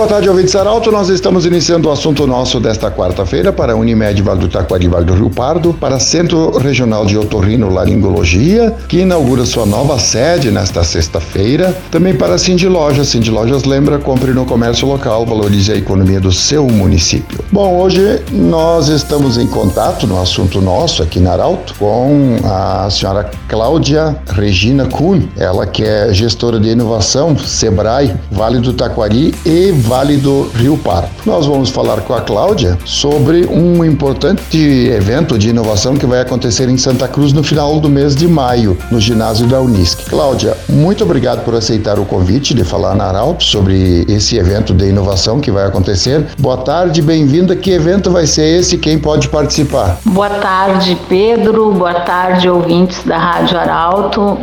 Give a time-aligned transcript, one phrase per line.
[0.00, 0.90] Boa tarde, ouvintes Arauto.
[0.90, 5.12] Nós estamos iniciando o assunto nosso desta quarta-feira para Unimed Vale do Taquari Vale do
[5.12, 11.76] Rio Pardo, para Centro Regional de Otorrino Laringologia, que inaugura sua nova sede nesta sexta-feira.
[11.90, 13.08] Também para Cindy Lojas.
[13.08, 17.44] Cindy Lojas lembra, compre no comércio local, valorize a economia do seu município.
[17.52, 23.30] Bom, hoje nós estamos em contato no assunto nosso aqui na Arauto com a senhora
[23.46, 30.18] Cláudia Regina Kuhn, ela que é gestora de inovação Sebrae Vale do Taquari e Vale
[30.18, 31.08] do Rio Pardo.
[31.26, 36.68] Nós vamos falar com a Cláudia sobre um importante evento de inovação que vai acontecer
[36.68, 40.08] em Santa Cruz no final do mês de maio, no ginásio da Unisc.
[40.08, 44.90] Cláudia, muito obrigado por aceitar o convite de falar na Arauto sobre esse evento de
[44.90, 46.24] inovação que vai acontecer.
[46.38, 47.56] Boa tarde, bem-vinda.
[47.56, 48.78] Que evento vai ser esse?
[48.78, 49.98] Quem pode participar?
[50.04, 51.72] Boa tarde, Pedro.
[51.72, 54.38] Boa tarde, ouvintes da Rádio Arauto.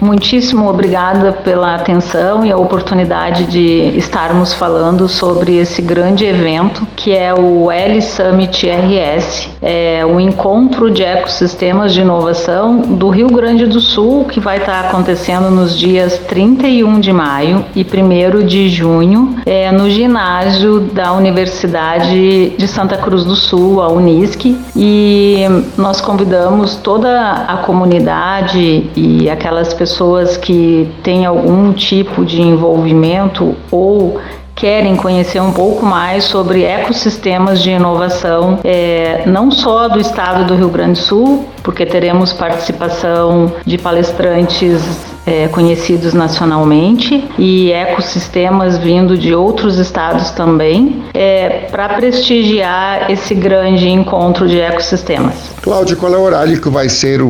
[0.00, 4.77] Muitíssimo obrigada pela atenção e a oportunidade de estarmos falando
[5.08, 11.92] sobre esse grande evento que é o L Summit RS, é o encontro de ecossistemas
[11.92, 17.12] de inovação do Rio Grande do Sul, que vai estar acontecendo nos dias 31 de
[17.12, 23.82] maio e 1 de junho, é, no ginásio da Universidade de Santa Cruz do Sul,
[23.82, 24.44] a Unisc,
[24.76, 25.44] e
[25.76, 34.20] nós convidamos toda a comunidade e aquelas pessoas que têm algum tipo de envolvimento ou
[34.58, 40.56] querem conhecer um pouco mais sobre ecossistemas de inovação, é, não só do estado do
[40.56, 44.82] Rio Grande do Sul, porque teremos participação de palestrantes
[45.28, 53.88] é, conhecidos nacionalmente e ecossistemas vindo de outros estados também, é, para prestigiar esse grande
[53.88, 55.34] encontro de ecossistemas.
[55.60, 57.28] Cláudio, qual é o horário que vai ser o,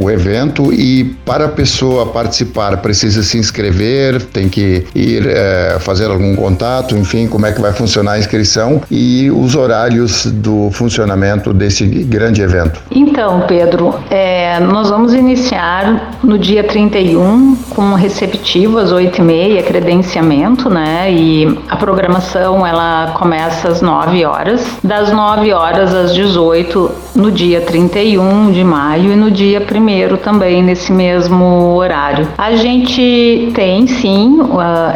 [0.00, 6.06] o, evento e para a pessoa participar precisa se inscrever, tem que ir é, fazer
[6.06, 11.52] algum contato, enfim, como é que vai funcionar a inscrição e os horários do funcionamento
[11.52, 12.80] desse grande evento?
[12.90, 21.12] Então, Pedro, é, nós vamos iniciar no dia 31 com receptivo às 8h30, credenciamento, né?
[21.12, 27.60] E a programação ela começa às 9 horas, das 9 horas às 18 no dia
[27.60, 32.26] 31 de maio e no dia 1 também, nesse mesmo horário.
[32.36, 34.40] A gente tem sim,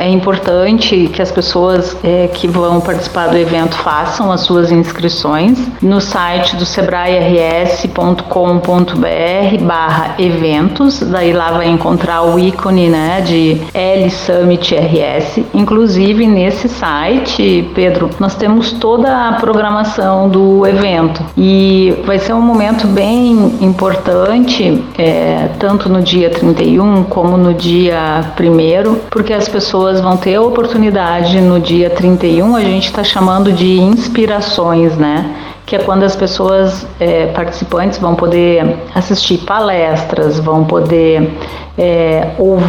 [0.00, 5.56] é importante que as pessoas é, que vão participar do evento façam as suas inscrições
[5.80, 14.10] no site do sebrae-rs.com.br barra eventos, daí lá vai encontrar o ícone né, de L
[14.10, 15.40] Summit RS.
[15.54, 22.40] Inclusive nesse site, Pedro, nós temos toda a programação do evento e vai ser um
[22.40, 30.00] momento bem importante, é, tanto no dia 31 como no dia 1, porque as pessoas
[30.00, 35.30] vão ter a oportunidade no dia 31, a gente está chamando de inspirações, né?
[35.72, 41.30] que é quando as pessoas é, participantes vão poder assistir palestras, vão poder
[41.78, 42.61] é, ouvir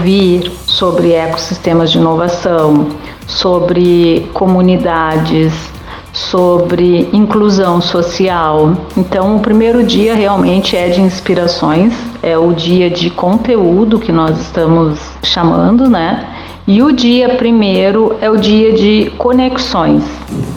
[0.65, 2.89] sobre ecossistemas de inovação,
[3.27, 5.53] sobre comunidades,
[6.11, 8.75] sobre inclusão social.
[8.95, 14.39] Então, o primeiro dia realmente é de inspirações, é o dia de conteúdo que nós
[14.39, 16.29] estamos chamando, né?
[16.65, 20.03] E o dia primeiro é o dia de conexões,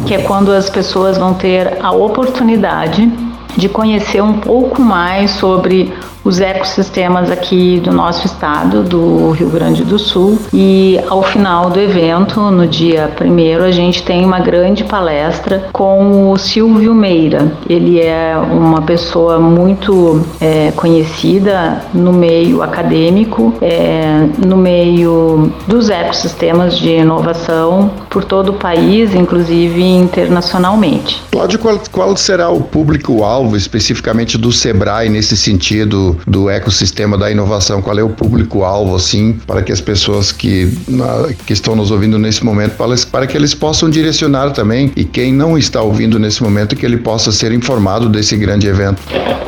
[0.06, 3.10] que é quando as pessoas vão ter a oportunidade
[3.56, 5.92] de conhecer um pouco mais sobre
[6.26, 10.41] os ecossistemas aqui do nosso estado, do Rio Grande do Sul.
[10.53, 16.32] E ao final do evento, no dia primeiro, a gente tem uma grande palestra com
[16.32, 17.53] o Silvio Meira.
[17.69, 26.77] Ele é uma pessoa muito é, conhecida no meio acadêmico, é, no meio dos ecossistemas
[26.77, 31.22] de inovação por todo o país, inclusive internacionalmente.
[31.30, 37.83] Cláudio, qual, qual será o público-alvo especificamente do SEBRAE nesse sentido do, ecossistema da inovação,
[37.83, 42.18] qual é o público-alvo, assim, para que as pessoas que, na, que estão nos ouvindo
[42.18, 46.42] nesse momento, para, para que eles possam direcionar também, e quem não está ouvindo nesse
[46.42, 49.03] momento, que ele possa ser informado desse grande evento.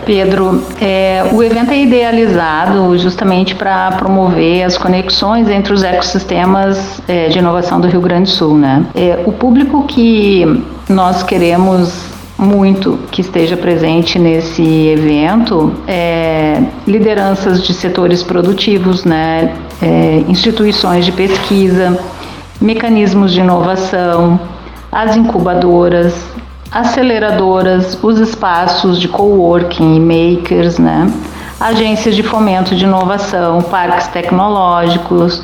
[0.08, 7.28] Pedro, é, o evento é idealizado justamente para promover as conexões entre os ecossistemas é,
[7.28, 8.86] de inovação do Rio Grande do Sul, né?
[8.94, 10.46] É, o público que
[10.88, 12.07] nós queremos
[12.38, 21.12] muito que esteja presente nesse evento é, lideranças de setores produtivos, né, é, instituições de
[21.12, 21.98] pesquisa,
[22.60, 24.38] mecanismos de inovação,
[24.90, 26.14] as incubadoras,
[26.70, 31.12] aceleradoras, os espaços de coworking e makers, né?
[31.60, 35.42] agências de fomento de inovação, parques tecnológicos,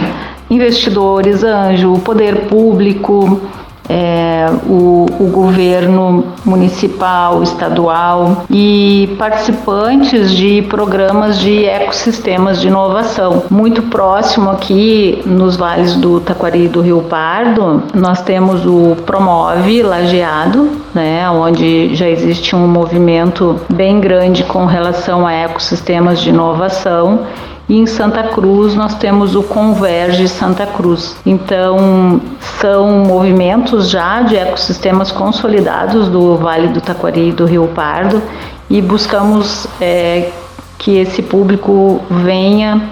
[0.49, 3.40] investidores, anjo, poder público,
[3.89, 13.45] é, o, o, governo municipal, estadual e participantes de programas de ecossistemas de inovação.
[13.51, 19.83] Muito próximo aqui nos vales do Taquari e do Rio Pardo, nós temos o Promove
[19.83, 27.27] Lajeado, né, onde já existe um movimento bem grande com relação a ecossistemas de inovação
[27.69, 31.16] e em Santa Cruz nós temos o Converge Santa Cruz.
[31.25, 32.20] Então,
[32.61, 38.22] são movimentos já de ecossistemas consolidados do Vale do Taquari e do Rio Pardo
[38.69, 40.31] e buscamos é,
[40.78, 42.82] que esse público venha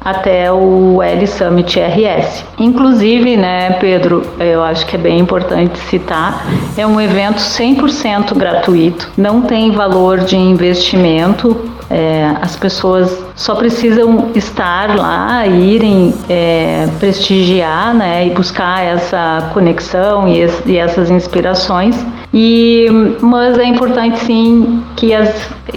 [0.00, 2.44] até o L Summit RS.
[2.58, 9.10] Inclusive, né, Pedro, eu acho que é bem importante citar, é um evento 100% gratuito,
[9.16, 17.92] não tem valor de investimento, é, as pessoas só precisam estar lá, irem é, prestigiar
[17.92, 21.96] né, e buscar essa conexão e, e essas inspirações.
[22.32, 22.86] E,
[23.20, 25.34] mas é importante sim que as,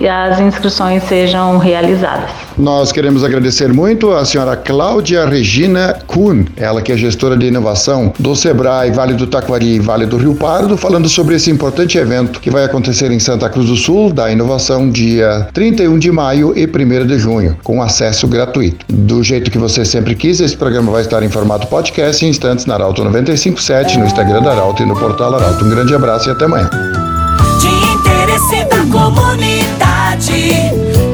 [0.09, 2.29] as inscrições sejam realizadas.
[2.57, 8.13] Nós queremos agradecer muito a senhora Cláudia Regina Kuhn, ela que é gestora de inovação
[8.19, 12.39] do Sebrae Vale do Taquari e Vale do Rio Pardo, falando sobre esse importante evento
[12.39, 16.67] que vai acontecer em Santa Cruz do Sul, da inovação, dia 31 de maio e
[16.67, 18.85] 1 de junho, com acesso gratuito.
[18.88, 22.67] Do jeito que você sempre quis, esse programa vai estar em formato podcast em instantes
[22.67, 25.65] na Arauto 957, no Instagram da Arauto e no portal Arauto.
[25.65, 26.69] Um grande abraço e até amanhã.
[27.60, 30.54] De interesse da comunidade,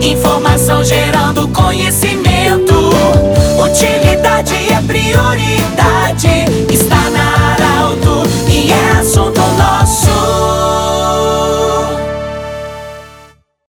[0.01, 2.73] informação gerando conhecimento.
[3.63, 6.68] Utilidade é prioridade.